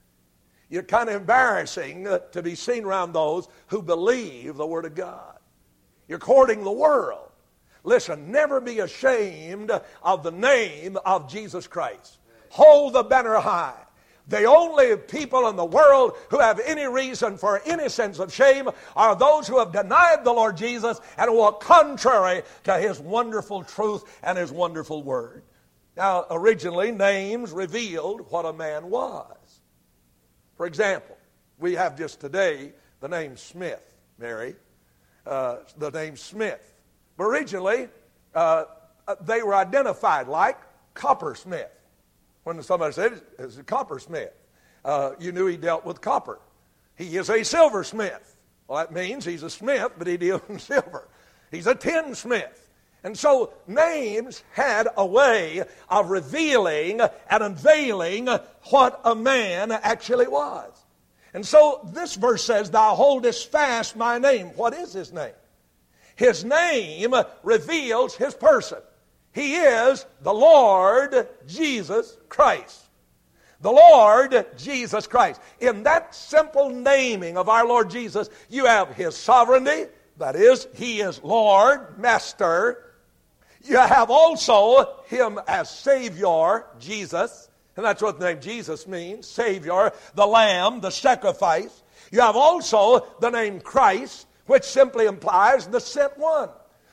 [0.68, 5.38] you're kind of embarrassing to be seen around those who believe the Word of God.
[6.08, 7.30] You're courting the world.
[7.84, 9.70] Listen, never be ashamed
[10.02, 12.18] of the name of Jesus Christ.
[12.50, 13.84] Hold the banner high.
[14.28, 18.68] The only people in the world who have any reason for any sense of shame
[18.94, 24.04] are those who have denied the Lord Jesus and walk contrary to his wonderful truth
[24.22, 25.42] and his wonderful word.
[25.96, 29.60] Now, originally, names revealed what a man was.
[30.56, 31.16] For example,
[31.58, 33.82] we have just today the name Smith,
[34.18, 34.54] Mary,
[35.26, 36.74] uh, the name Smith.
[37.16, 37.88] But originally,
[38.34, 38.64] uh,
[39.20, 40.58] they were identified like
[40.94, 41.70] Coppersmith.
[42.44, 44.32] When somebody said it's a coppersmith,
[44.84, 46.40] uh, you knew he dealt with copper.
[46.96, 48.36] He is a silversmith.
[48.66, 51.08] Well, that means he's a smith, but he deals in silver.
[51.50, 52.70] He's a tinsmith.
[53.04, 58.28] And so names had a way of revealing and unveiling
[58.70, 60.70] what a man actually was.
[61.34, 64.48] And so this verse says, Thou holdest fast my name.
[64.48, 65.32] What is his name?
[66.14, 68.78] His name reveals his person.
[69.32, 72.80] He is the Lord Jesus Christ.
[73.60, 75.40] The Lord Jesus Christ.
[75.60, 79.86] In that simple naming of our Lord Jesus, you have His sovereignty,
[80.18, 82.92] that is, He is Lord, Master.
[83.64, 89.92] You have also Him as Savior, Jesus, and that's what the name Jesus means Savior,
[90.14, 91.82] the Lamb, the sacrifice.
[92.10, 96.50] You have also the name Christ, which simply implies the sent one.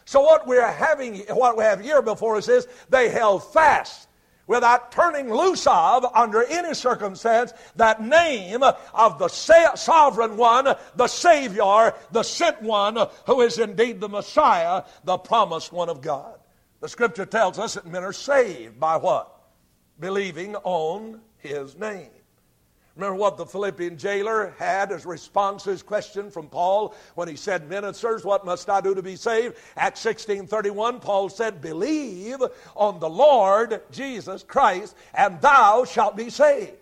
[0.10, 4.08] So what we're having, what we have here before us is they held fast
[4.48, 11.94] without turning loose of, under any circumstance, that name of the sovereign one, the Savior,
[12.12, 16.40] the sent one, who is indeed the Messiah, the promised one of God.
[16.80, 19.32] The scripture tells us that men are saved by what?
[20.00, 22.10] Believing on his name.
[23.00, 27.38] Remember what the Philippian jailer had as response to his question from Paul when he
[27.38, 29.56] said, Ministers, what must I do to be saved?
[29.78, 32.40] Acts 16 31, Paul said, Believe
[32.76, 36.74] on the Lord Jesus Christ, and thou shalt be saved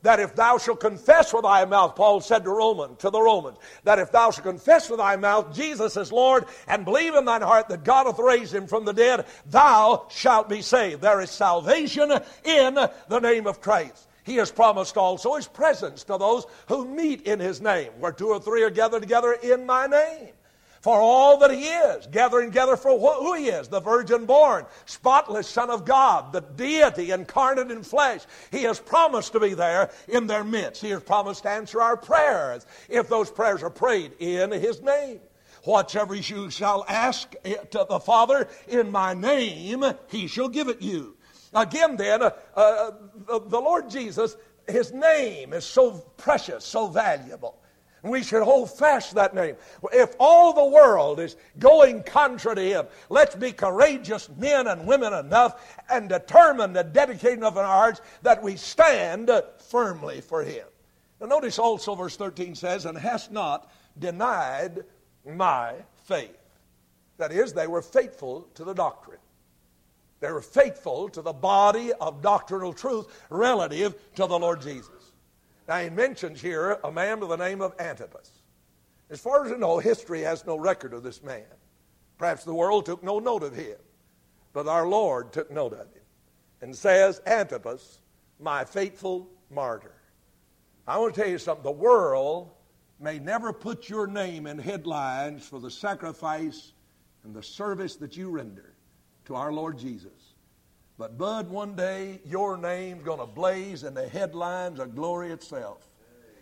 [0.00, 3.58] that if thou shalt confess with thy mouth, Paul said to Roman, to the Romans,
[3.84, 7.42] that if thou shalt confess with thy mouth Jesus is Lord and believe in thine
[7.42, 11.02] heart that God hath raised him from the dead, thou shalt be saved.
[11.02, 12.10] There is salvation
[12.44, 12.74] in
[13.08, 14.07] the name of Christ.
[14.28, 18.28] He has promised also his presence to those who meet in his name, where two
[18.28, 20.34] or three are gathered together in my name.
[20.82, 25.48] For all that he is, gathering together for who he is, the virgin born, spotless
[25.48, 28.20] Son of God, the deity incarnate in flesh.
[28.50, 30.82] He has promised to be there in their midst.
[30.82, 35.20] He has promised to answer our prayers if those prayers are prayed in his name.
[35.64, 41.16] Whatsoever you shall ask to the Father in my name, he shall give it you.
[41.54, 42.90] Again, then, uh, uh,
[43.26, 47.58] the, the Lord Jesus, his name is so precious, so valuable.
[48.02, 49.56] We should hold fast that name.
[49.92, 55.12] If all the world is going contrary to him, let's be courageous men and women
[55.12, 59.30] enough and determined and dedicated enough our hearts that we stand
[59.68, 60.66] firmly for him.
[61.20, 64.84] Now, notice also verse 13 says, And hast not denied
[65.26, 66.36] my faith.
[67.16, 69.18] That is, they were faithful to the doctrine.
[70.20, 75.12] They were faithful to the body of doctrinal truth relative to the Lord Jesus.
[75.68, 78.30] Now, he mentions here a man by the name of Antipas.
[79.10, 81.44] As far as I know, history has no record of this man.
[82.18, 83.76] Perhaps the world took no note of him,
[84.52, 86.02] but our Lord took note of him
[86.62, 88.00] and says, Antipas,
[88.40, 89.94] my faithful martyr.
[90.86, 91.62] I want to tell you something.
[91.62, 92.50] The world
[92.98, 96.72] may never put your name in headlines for the sacrifice
[97.24, 98.74] and the service that you render
[99.28, 100.34] to our Lord Jesus.
[100.98, 105.86] But, Bud, one day your name's going to blaze in the headlines of glory itself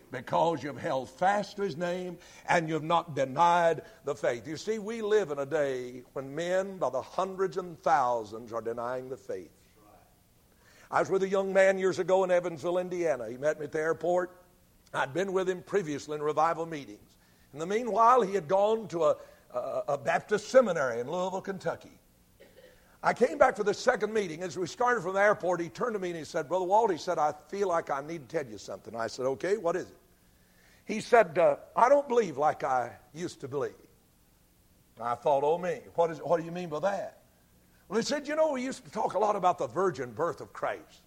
[0.09, 4.47] because you've held fast to his name and you've not denied the faith.
[4.47, 8.61] You see, we live in a day when men by the hundreds and thousands are
[8.61, 9.51] denying the faith.
[10.89, 13.29] I was with a young man years ago in Evansville, Indiana.
[13.29, 14.31] He met me at the airport.
[14.93, 17.17] I'd been with him previously in revival meetings.
[17.51, 19.17] In the meanwhile, he had gone to a,
[19.53, 21.96] a, a Baptist seminary in Louisville, Kentucky.
[23.03, 24.41] I came back for the second meeting.
[24.41, 26.91] As we started from the airport, he turned to me and he said, Brother Walt,
[26.91, 28.95] he said, I feel like I need to tell you something.
[28.95, 29.97] I said, Okay, what is it?
[30.87, 33.73] He said, uh, I don't believe like I used to believe.
[34.99, 37.19] I thought, oh me, what, is, what do you mean by that?
[37.87, 40.39] Well, he said, you know, we used to talk a lot about the virgin birth
[40.39, 41.01] of Christ,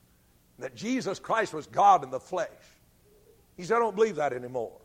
[0.59, 2.49] that Jesus Christ was God in the flesh.
[3.57, 4.77] He said, I don't believe that anymore.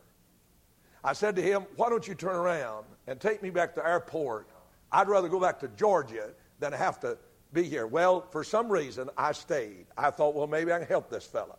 [1.04, 3.86] I said to him, why don't you turn around and take me back to the
[3.86, 4.48] airport?
[4.90, 7.18] I'd rather go back to Georgia than have to
[7.52, 7.86] be here.
[7.86, 9.86] Well, for some reason, I stayed.
[9.96, 11.56] I thought, well, maybe I can help this fella.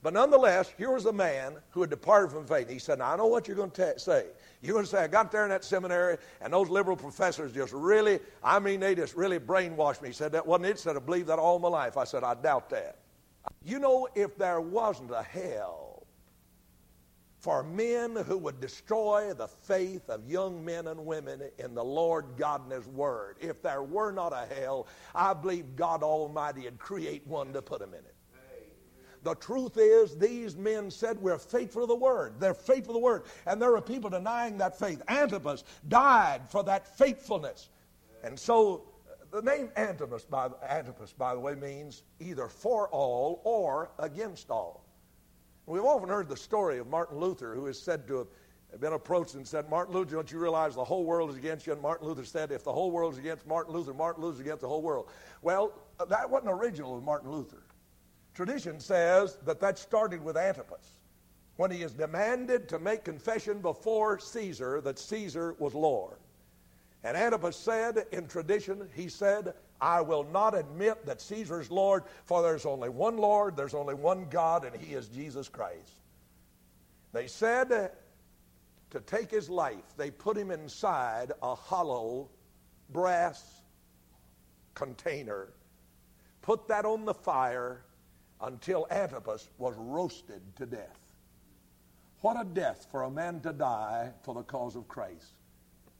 [0.00, 2.68] But nonetheless, here was a man who had departed from faith.
[2.68, 4.26] He said, Now, I know what you're going to say.
[4.62, 7.72] You're going to say, I got there in that seminary, and those liberal professors just
[7.72, 10.08] really, I mean, they just really brainwashed me.
[10.08, 10.76] He said, That wasn't it.
[10.76, 11.96] He said, I believed that all my life.
[11.96, 12.98] I said, I doubt that.
[13.64, 15.87] You know, if there wasn't a hell
[17.38, 22.26] for men who would destroy the faith of young men and women in the Lord
[22.36, 26.78] God and His Word, if there were not a hell, I believe God Almighty would
[26.78, 28.14] create one to put them in it.
[29.22, 32.34] The truth is, these men said we're faithful to the word.
[32.38, 33.24] They're faithful to the word.
[33.46, 35.02] And there are people denying that faith.
[35.08, 37.68] Antipas died for that faithfulness.
[38.22, 43.40] And so uh, the name Antipas by, Antipas, by the way, means either for all
[43.44, 44.87] or against all.
[45.68, 48.26] We've often heard the story of Martin Luther, who is said to
[48.70, 51.66] have been approached and said, Martin Luther, don't you realize the whole world is against
[51.66, 51.74] you?
[51.74, 54.62] And Martin Luther said, if the whole world is against Martin Luther, Martin Luther against
[54.62, 55.10] the whole world.
[55.42, 55.74] Well,
[56.08, 57.62] that wasn't original with Martin Luther.
[58.32, 61.00] Tradition says that that started with Antipas
[61.56, 66.16] when he is demanded to make confession before Caesar that Caesar was Lord.
[67.04, 72.04] And Antipas said in tradition, he said, I will not admit that Caesar is Lord,
[72.24, 76.00] for there's only one Lord, there's only one God, and he is Jesus Christ.
[77.12, 77.92] They said
[78.90, 82.28] to take his life, they put him inside a hollow
[82.90, 83.62] brass
[84.74, 85.48] container,
[86.42, 87.82] put that on the fire,
[88.40, 90.98] until Antipas was roasted to death.
[92.20, 95.34] What a death for a man to die for the cause of Christ.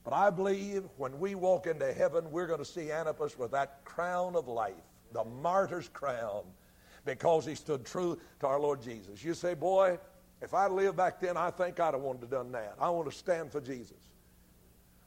[0.09, 3.85] But I believe when we walk into heaven, we're going to see Antipas with that
[3.85, 4.73] crown of life,
[5.13, 6.45] the martyr's crown,
[7.05, 9.23] because he stood true to our Lord Jesus.
[9.23, 9.99] You say, boy,
[10.41, 12.77] if I'd lived back then, I think I'd have wanted to done that.
[12.81, 13.99] I want to stand for Jesus.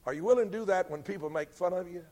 [0.06, 2.04] Are you willing to do that when people make fun of you?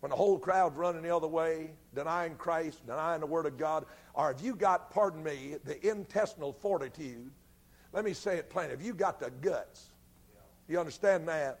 [0.00, 3.86] when the whole crowd's running the other way, denying Christ, denying the Word of God,
[4.14, 7.30] or have you got, pardon me, the intestinal fortitude?
[7.92, 8.70] Let me say it plain.
[8.70, 9.92] Have you got the guts?
[10.68, 11.60] You understand that?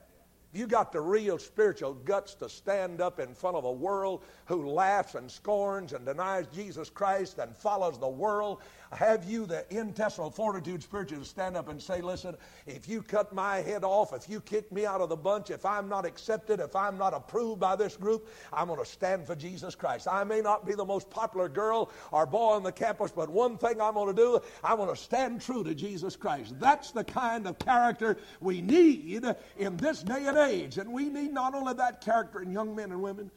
[0.54, 4.70] You got the real spiritual guts to stand up in front of a world who
[4.70, 8.60] laughs and scorns and denies Jesus Christ and follows the world
[8.94, 13.32] have you the intestinal fortitude spiritual to stand up and say, listen, if you cut
[13.32, 16.60] my head off, if you kick me out of the bunch, if I'm not accepted,
[16.60, 20.06] if I'm not approved by this group, I'm going to stand for Jesus Christ.
[20.10, 23.58] I may not be the most popular girl or boy on the campus, but one
[23.58, 26.58] thing I'm going to do, I'm going to stand true to Jesus Christ.
[26.60, 29.24] That's the kind of character we need
[29.58, 30.78] in this day and age.
[30.78, 33.30] And we need not only that character in young men and women,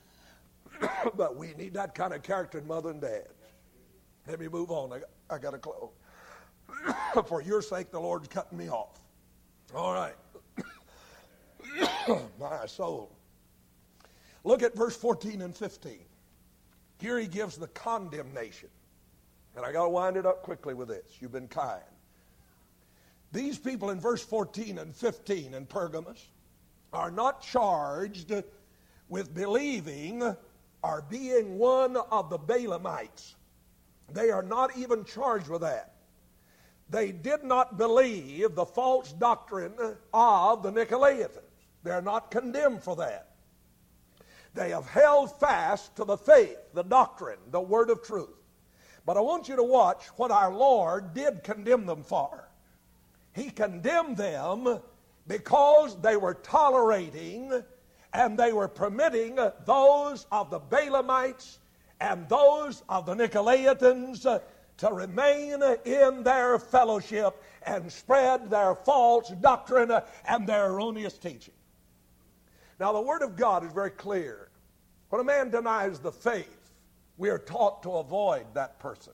[1.16, 3.28] but we need that kind of character in mother and dad.
[4.28, 4.92] Let me move on.
[4.94, 5.92] I, I got to close.
[7.28, 9.00] For your sake, the Lord's cutting me off.
[9.74, 10.16] All right.
[12.40, 13.12] My soul.
[14.44, 16.00] Look at verse 14 and 15.
[17.00, 18.70] Here he gives the condemnation.
[19.56, 21.18] And I got to wind it up quickly with this.
[21.20, 21.82] You've been kind.
[23.32, 26.28] These people in verse 14 and 15 in Pergamos
[26.94, 28.32] are not charged
[29.10, 30.36] with believing
[30.84, 33.34] or being one of the Balaamites.
[34.14, 35.94] They are not even charged with that.
[36.90, 39.74] They did not believe the false doctrine
[40.14, 41.42] of the Nicolaitans.
[41.84, 43.32] They're not condemned for that.
[44.54, 48.30] They have held fast to the faith, the doctrine, the word of truth.
[49.06, 52.50] But I want you to watch what our Lord did condemn them for.
[53.34, 54.80] He condemned them
[55.28, 57.64] because they were tolerating
[58.14, 61.60] and they were permitting those of the Balaamites
[62.00, 64.40] and those of the Nicolaitans uh,
[64.78, 69.92] to remain in their fellowship and spread their false doctrine
[70.26, 71.54] and their erroneous teaching.
[72.80, 74.50] Now, the Word of God is very clear.
[75.10, 76.72] When a man denies the faith,
[77.18, 79.14] we are taught to avoid that person.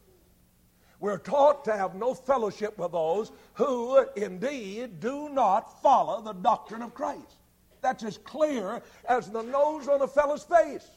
[0.99, 6.81] We're taught to have no fellowship with those who indeed do not follow the doctrine
[6.81, 7.37] of Christ.
[7.81, 10.89] That's as clear as the nose on a fellow's face.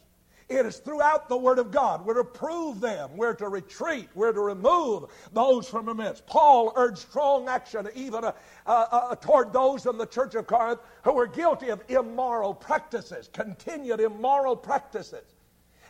[0.48, 2.06] It is throughout the Word of God.
[2.06, 3.16] We're to prove them.
[3.16, 4.08] We're to retreat.
[4.14, 6.24] We're to remove those from amidst.
[6.26, 8.32] Paul urged strong action even uh,
[8.64, 13.28] uh, uh, toward those in the church of Corinth who were guilty of immoral practices,
[13.32, 15.24] continued immoral practices.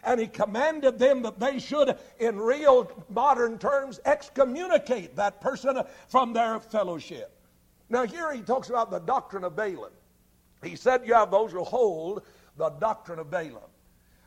[0.04, 6.32] And he commanded them that they should, in real modern terms, excommunicate that person from
[6.32, 7.30] their fellowship.
[7.90, 9.92] Now, here he talks about the doctrine of Balaam.
[10.62, 12.22] He said you have those who hold
[12.56, 13.60] the doctrine of Balaam.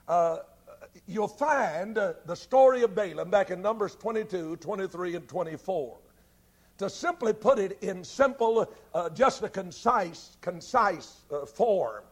[0.10, 0.40] Uh,
[1.06, 5.98] you'll find uh, the story of Balaam back in Numbers 22, 23, and 24.
[6.80, 12.04] To simply put it in simple, uh, just a concise, concise uh, form,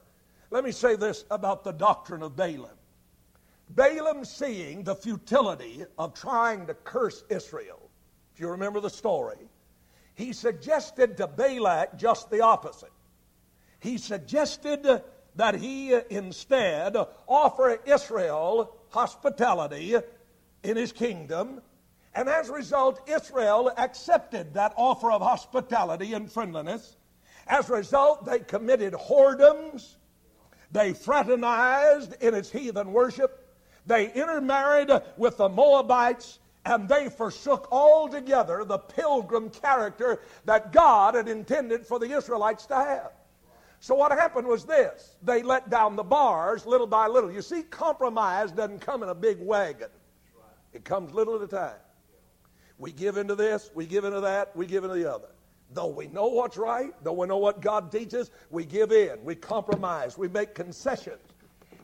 [0.52, 2.78] let me say this about the doctrine of Balaam.
[3.72, 7.90] Balaam, seeing the futility of trying to curse Israel,
[8.34, 9.50] if you remember the story,
[10.14, 12.92] he suggested to Balak just the opposite.
[13.80, 15.02] He suggested
[15.38, 16.96] that he uh, instead
[17.28, 19.96] offer Israel hospitality
[20.64, 21.62] in his kingdom.
[22.14, 26.98] And as a result, Israel accepted that offer of hospitality and friendliness.
[27.48, 29.96] As a result, they committed whoredoms.
[30.72, 33.56] They fraternized in its heathen worship.
[33.86, 41.30] They intermarried with the Moabites and they forsook altogether the pilgrim character that God had
[41.30, 43.12] intended for the Israelites to have.
[43.80, 47.32] So what happened was this they let down the bars little by little.
[47.32, 49.90] You see, compromise doesn't come in a big wagon,
[50.74, 51.80] it comes little at a time.
[52.80, 55.30] We give into this, we give into that, we give into the other.
[55.74, 59.36] Though we know what's right, though we know what God teaches, we give in, we
[59.36, 61.18] compromise, we make concessions.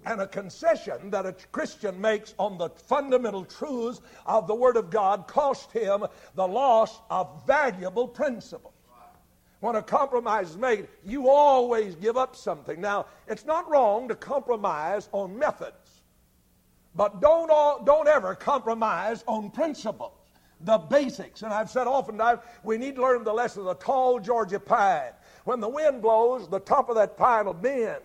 [0.06, 4.90] And a concession that a Christian makes on the fundamental truths of the Word of
[4.90, 8.73] God cost him the loss of valuable principles
[9.64, 12.82] when a compromise is made, you always give up something.
[12.82, 16.02] Now, it's not wrong to compromise on methods,
[16.96, 20.12] but don't, all, don't ever compromise on principles,
[20.60, 21.44] the basics.
[21.44, 25.14] And I've said oftentimes, we need to learn the lesson of the tall Georgia pine.
[25.46, 28.04] When the wind blows, the top of that pine will bend,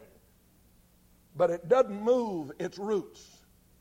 [1.37, 3.39] but it doesn't move its roots.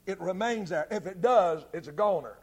[0.07, 0.87] It remains there.
[0.89, 2.39] If it does, it's a goner.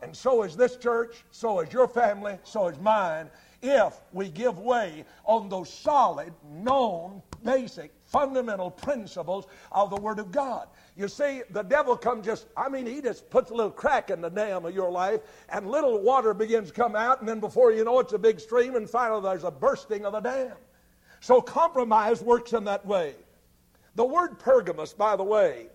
[0.00, 3.30] And so is this church, so is your family, so is mine
[3.62, 10.30] if we give way on those solid, known, basic, fundamental principles of the Word of
[10.30, 10.68] God.
[10.96, 14.20] You see, the devil comes just, I mean, he just puts a little crack in
[14.20, 17.72] the dam of your life, and little water begins to come out, and then before
[17.72, 20.54] you know it's a big stream, and finally there's a bursting of the dam.
[21.20, 23.14] So compromise works in that way.
[23.94, 25.68] The word Pergamos, by the way,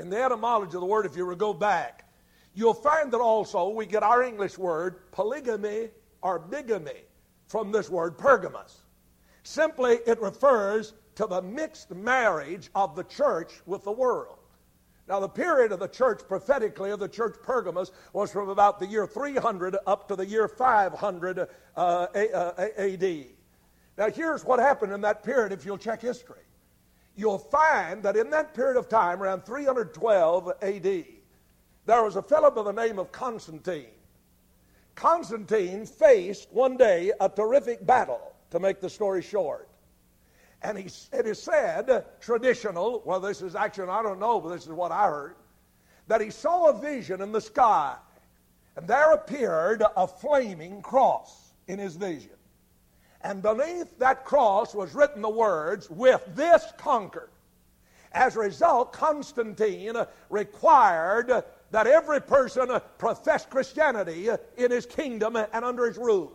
[0.00, 2.08] in the etymology of the word, if you were to go back,
[2.54, 5.90] you'll find that also we get our English word polygamy
[6.24, 7.04] or bigamy
[7.46, 8.80] from this word Pergamos.
[9.44, 14.38] Simply, it refers to the mixed marriage of the church with the world.
[15.06, 18.86] Now, the period of the church, prophetically, of the church Pergamos was from about the
[18.86, 21.46] year 300 up to the year 500
[21.76, 23.04] uh, AD.
[23.04, 23.16] Uh,
[23.98, 26.40] now, here's what happened in that period if you'll check history.
[27.16, 31.04] You'll find that in that period of time, around 312 AD,
[31.86, 33.93] there was a fellow by the name of Constantine.
[34.94, 39.68] Constantine faced one day a terrific battle, to make the story short.
[40.62, 44.64] And he, it is said, traditional, well, this is actually, I don't know, but this
[44.64, 45.34] is what I heard,
[46.06, 47.96] that he saw a vision in the sky.
[48.76, 52.30] And there appeared a flaming cross in his vision.
[53.22, 57.30] And beneath that cross was written the words, with this conquered.
[58.12, 59.96] As a result, Constantine
[60.30, 61.42] required
[61.74, 62.68] that every person
[62.98, 66.32] profess Christianity in his kingdom and under his rule.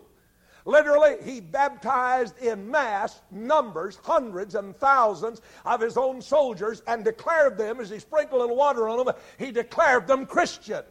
[0.66, 7.58] Literally, he baptized in mass numbers, hundreds and thousands of his own soldiers and declared
[7.58, 10.84] them, as he sprinkled a little water on them, he declared them Christian.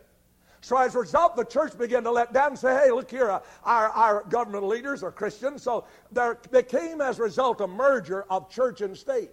[0.63, 3.31] So as a result, the church began to let down and say, hey, look here,
[3.31, 5.63] uh, our, our government leaders are Christians.
[5.63, 9.31] So there became, as a result, a merger of church and state.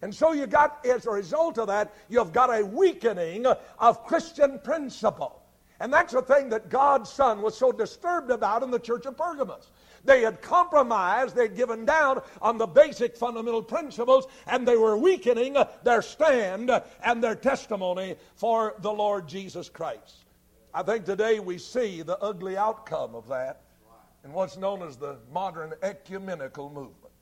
[0.00, 3.46] And so you got, as a result of that, you've got a weakening
[3.78, 5.42] of Christian principle.
[5.80, 9.16] And that's the thing that God's Son was so disturbed about in the church of
[9.16, 9.70] Pergamos.
[10.04, 15.56] They had compromised, they'd given down on the basic fundamental principles, and they were weakening
[15.82, 16.70] their stand
[17.02, 20.24] and their testimony for the Lord Jesus Christ.
[20.72, 23.62] I think today we see the ugly outcome of that
[24.24, 27.12] in what's known as the modern ecumenical movement,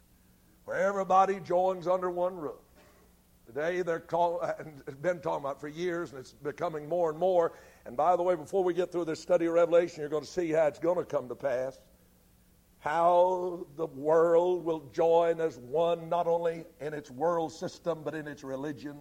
[0.64, 2.65] where everybody joins under one roof.
[3.46, 4.00] Today they're
[5.02, 7.52] been talking about for years, and it's becoming more and more.
[7.84, 10.30] And by the way, before we get through this study of Revelation, you're going to
[10.30, 11.78] see how it's going to come to pass.
[12.80, 18.26] How the world will join as one, not only in its world system, but in
[18.26, 18.96] its religion.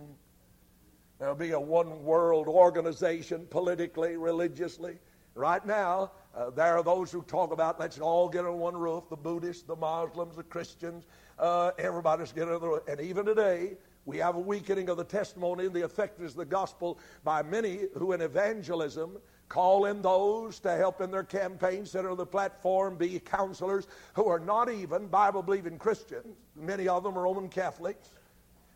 [1.20, 5.00] There'll be a one world organization politically, religiously.
[5.34, 9.10] Right now, uh, there are those who talk about let's all get under one roof
[9.10, 11.06] the Buddhists, the Muslims, the Christians,
[11.40, 12.88] uh, everybody's getting under the roof.
[12.88, 16.46] And even today, we have a weakening of the testimony and the effectiveness of the
[16.46, 19.18] gospel by many who, in evangelism,
[19.50, 24.28] call in those to help in their campaigns, sit on the platform, be counselors who
[24.28, 26.38] are not even Bible believing Christians.
[26.56, 28.10] Many of them are Roman Catholics.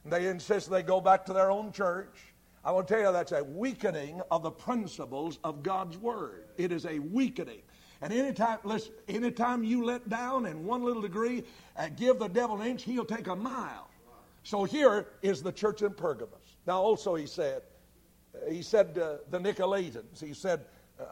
[0.05, 2.33] They insist they go back to their own church.
[2.65, 6.45] I to tell you that's a weakening of the principles of God's Word.
[6.57, 7.61] It is a weakening.
[8.01, 11.43] And anytime, listen, anytime you let down in one little degree,
[11.97, 13.88] give the devil an inch, he'll take a mile.
[14.43, 16.57] So here is the church in Pergamos.
[16.65, 17.63] Now, also, he said,
[18.49, 20.65] he said uh, the Nicolaitans, he said,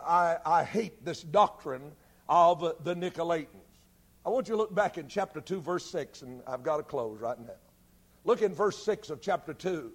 [0.05, 1.91] I, I hate this doctrine
[2.29, 3.47] of the Nicolaitans.
[4.25, 6.83] I want you to look back in chapter 2, verse 6, and I've got to
[6.83, 7.53] close right now.
[8.25, 9.91] Look in verse 6 of chapter 2.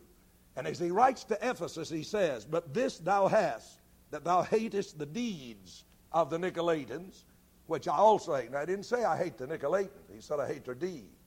[0.57, 3.81] And as he writes to Ephesus, he says, But this thou hast,
[4.11, 7.25] that thou hatest the deeds of the Nicolaitans,
[7.67, 8.47] which I also hate.
[8.47, 11.22] And I didn't say I hate the Nicolaitans, he said I hate their deeds.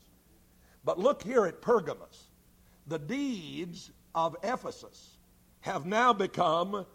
[0.86, 2.28] But look here at Pergamos.
[2.88, 5.18] The deeds of Ephesus
[5.62, 6.86] have now become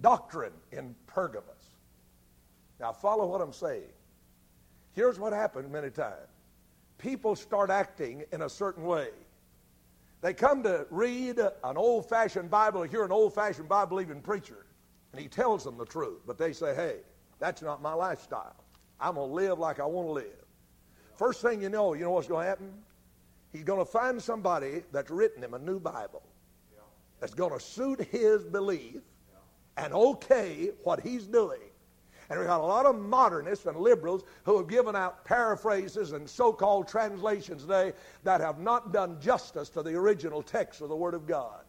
[0.00, 1.44] doctrine in Pergamos.
[2.80, 3.92] Now, follow what I'm saying.
[4.94, 6.28] Here's what happens many times
[6.96, 9.08] people start acting in a certain way.
[10.22, 14.64] They come to read an old fashioned Bible hear an old fashioned Bible believing preacher,
[15.12, 16.20] and he tells them the truth.
[16.26, 16.96] But they say, hey,
[17.38, 18.56] that's not my lifestyle.
[18.98, 20.46] I'm going to live like I want to live.
[21.16, 22.72] First thing you know, you know what's going to happen?
[23.54, 26.24] He's going to find somebody that's written him a new Bible
[27.20, 29.00] that's going to suit his belief
[29.76, 31.60] and okay what he's doing.
[32.28, 36.28] And we've got a lot of modernists and liberals who have given out paraphrases and
[36.28, 37.92] so called translations today
[38.24, 41.60] that have not done justice to the original text of the Word of God.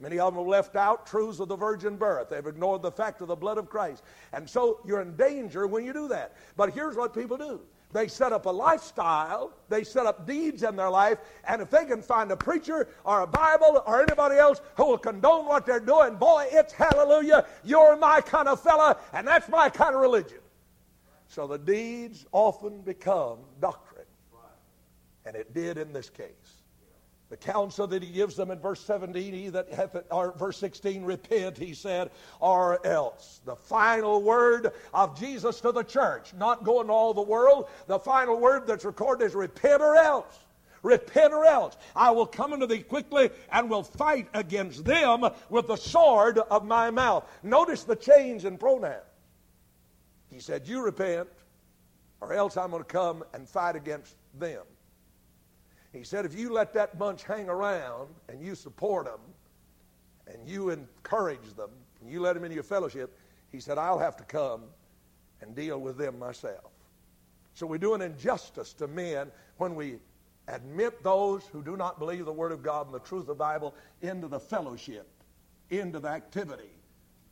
[0.00, 2.28] Many of them have left out truths of the virgin birth.
[2.28, 4.02] They've ignored the fact of the blood of Christ.
[4.34, 6.36] And so you're in danger when you do that.
[6.58, 7.60] But here's what people do
[7.92, 11.84] they set up a lifestyle, they set up deeds in their life, and if they
[11.84, 15.80] can find a preacher or a Bible or anybody else who will condone what they're
[15.80, 17.46] doing, boy, it's hallelujah.
[17.64, 20.38] You're my kind of fella, and that's my kind of religion.
[21.28, 24.06] So the deeds often become doctrine.
[25.24, 26.26] And it did in this case
[27.32, 31.02] the counsel that he gives them in verse 17, he that hath, or verse 16,
[31.02, 32.10] repent, he said,
[32.40, 33.40] or else.
[33.46, 37.98] The final word of Jesus to the church, not going to all the world, the
[37.98, 40.40] final word that's recorded is repent or else.
[40.82, 41.78] Repent or else.
[41.96, 46.66] I will come unto thee quickly and will fight against them with the sword of
[46.66, 47.26] my mouth.
[47.42, 49.00] Notice the change in pronoun.
[50.30, 51.30] He said, You repent,
[52.20, 54.64] or else I'm going to come and fight against them.
[55.92, 59.20] He said, if you let that bunch hang around and you support them
[60.26, 61.70] and you encourage them
[62.00, 63.18] and you let them into your fellowship,
[63.50, 64.62] he said, I'll have to come
[65.42, 66.72] and deal with them myself.
[67.54, 69.98] So we do an injustice to men when we
[70.48, 73.34] admit those who do not believe the Word of God and the truth of the
[73.34, 75.06] Bible into the fellowship,
[75.70, 76.70] into the activity.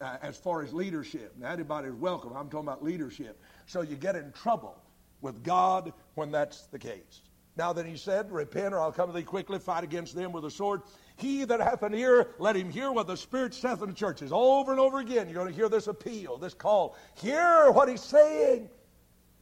[0.03, 1.35] Uh, as far as leadership.
[1.39, 2.33] Now, anybody's welcome.
[2.35, 3.39] I'm talking about leadership.
[3.67, 4.75] So you get in trouble
[5.21, 7.21] with God when that's the case.
[7.61, 10.47] Now then he said, Repent, or I'll come to thee quickly, fight against them with
[10.47, 10.81] a sword.
[11.17, 14.33] He that hath an ear, let him hear what the Spirit saith in the churches.
[14.33, 16.97] Over and over again, you're going to hear this appeal, this call.
[17.17, 18.71] Hear what he's saying.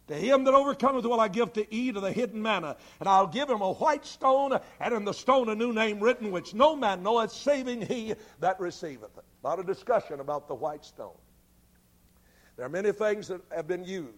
[0.09, 3.29] To him that overcometh will I give to eat of the hidden manna, and I'll
[3.29, 6.75] give him a white stone, and in the stone a new name written, which no
[6.75, 9.25] man knoweth, saving he that receiveth it.
[9.45, 11.15] A lot of discussion about the white stone.
[12.57, 14.11] There are many things that have been used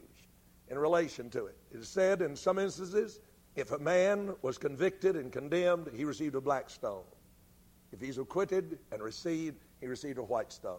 [0.71, 1.59] in relation to it.
[1.71, 3.21] It is said in some instances
[3.57, 7.03] if a man was convicted and condemned, he received a black stone.
[7.93, 10.79] If he's acquitted and received, he received a white stone.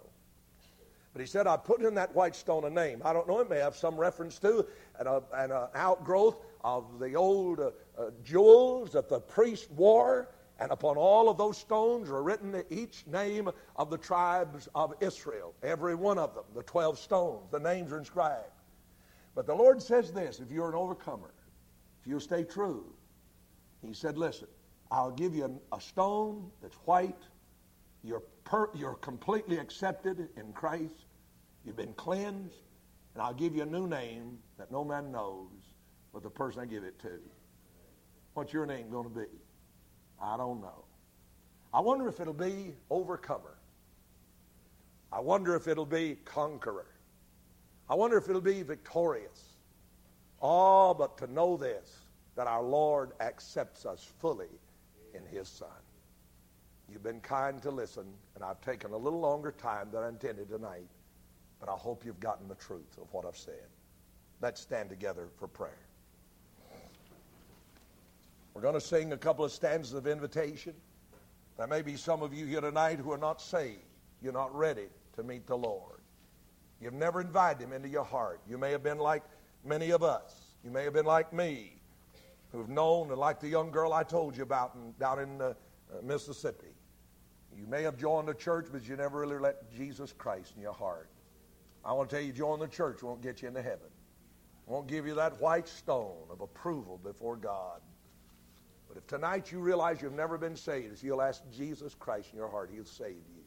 [1.14, 3.02] But he said, I put in that white stone a name.
[3.04, 4.66] I don't know, it may have some reference to
[4.98, 10.30] an, an outgrowth of the old uh, uh, jewels that the priest wore.
[10.60, 15.54] And upon all of those stones are written each name of the tribes of Israel,
[15.64, 17.50] every one of them, the 12 stones.
[17.52, 18.46] The names are inscribed.
[19.34, 21.34] But the Lord says this if you're an overcomer,
[22.02, 22.86] if you'll stay true.
[23.82, 24.48] He said, Listen,
[24.92, 27.24] I'll give you a stone that's white.
[28.04, 31.06] You're, per, you're completely accepted in Christ.
[31.66, 32.64] You've been cleansed.
[33.14, 35.50] And I'll give you a new name that no man knows
[36.14, 37.20] but the person I give it to.
[38.34, 39.28] What's your name going to be?
[40.22, 40.86] I don't know.
[41.74, 43.58] I wonder if it'll be overcomer.
[45.12, 46.88] I wonder if it'll be conqueror.
[47.90, 49.51] I wonder if it'll be victorious.
[50.42, 52.00] Oh, but to know this,
[52.36, 54.50] that our Lord accepts us fully
[55.14, 55.70] in His Son.
[56.90, 60.50] You've been kind to listen, and I've taken a little longer time than I intended
[60.50, 60.88] tonight,
[61.60, 63.68] but I hope you've gotten the truth of what I've said.
[64.42, 65.78] Let's stand together for prayer.
[68.54, 70.74] We're going to sing a couple of stanzas of invitation.
[71.58, 73.80] There may be some of you here tonight who are not saved.
[74.22, 76.00] You're not ready to meet the Lord.
[76.82, 78.42] You've never invited Him into your heart.
[78.50, 79.24] You may have been like
[79.64, 80.56] many of us.
[80.64, 81.74] You may have been like me,
[82.52, 85.46] who've known, and like the young girl I told you about in, down in uh,
[85.46, 86.68] uh, Mississippi.
[87.58, 90.74] You may have joined the church, but you never really let Jesus Christ in your
[90.74, 91.10] heart.
[91.84, 93.90] I want to tell you, join the church won't get you into heaven.
[94.68, 97.82] Won't give you that white stone of approval before God.
[98.88, 102.38] But if tonight you realize you've never been saved, if you'll ask Jesus Christ in
[102.38, 103.44] your heart, He'll save you.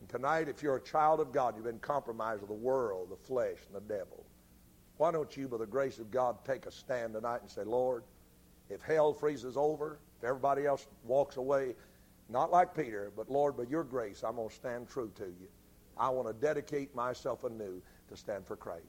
[0.00, 3.16] And tonight, if you're a child of God, you've been compromised with the world, the
[3.16, 4.24] flesh, and the devil.
[4.98, 8.02] Why don't you, by the grace of God, take a stand tonight and say, Lord,
[8.68, 11.74] if hell freezes over, if everybody else walks away,
[12.28, 15.48] not like Peter, but Lord, by your grace, I'm going to stand true to you.
[15.96, 18.84] I want to dedicate myself anew to stand for Christ.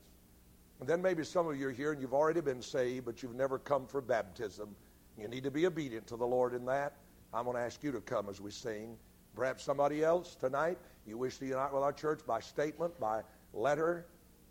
[0.80, 3.36] And then maybe some of you are here and you've already been saved, but you've
[3.36, 4.76] never come for baptism.
[5.18, 6.93] You need to be obedient to the Lord in that.
[7.34, 8.97] I'm going to ask you to come as we sing.
[9.36, 13.22] Perhaps somebody else tonight, you wish to unite with our church by statement, by
[13.53, 14.05] letter,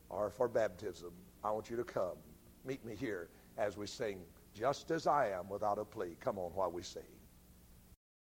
[0.08, 1.12] or for baptism.
[1.44, 2.16] I want you to come.
[2.64, 4.20] Meet me here as we sing,
[4.54, 6.16] Just as I Am, without a plea.
[6.20, 7.17] Come on while we sing.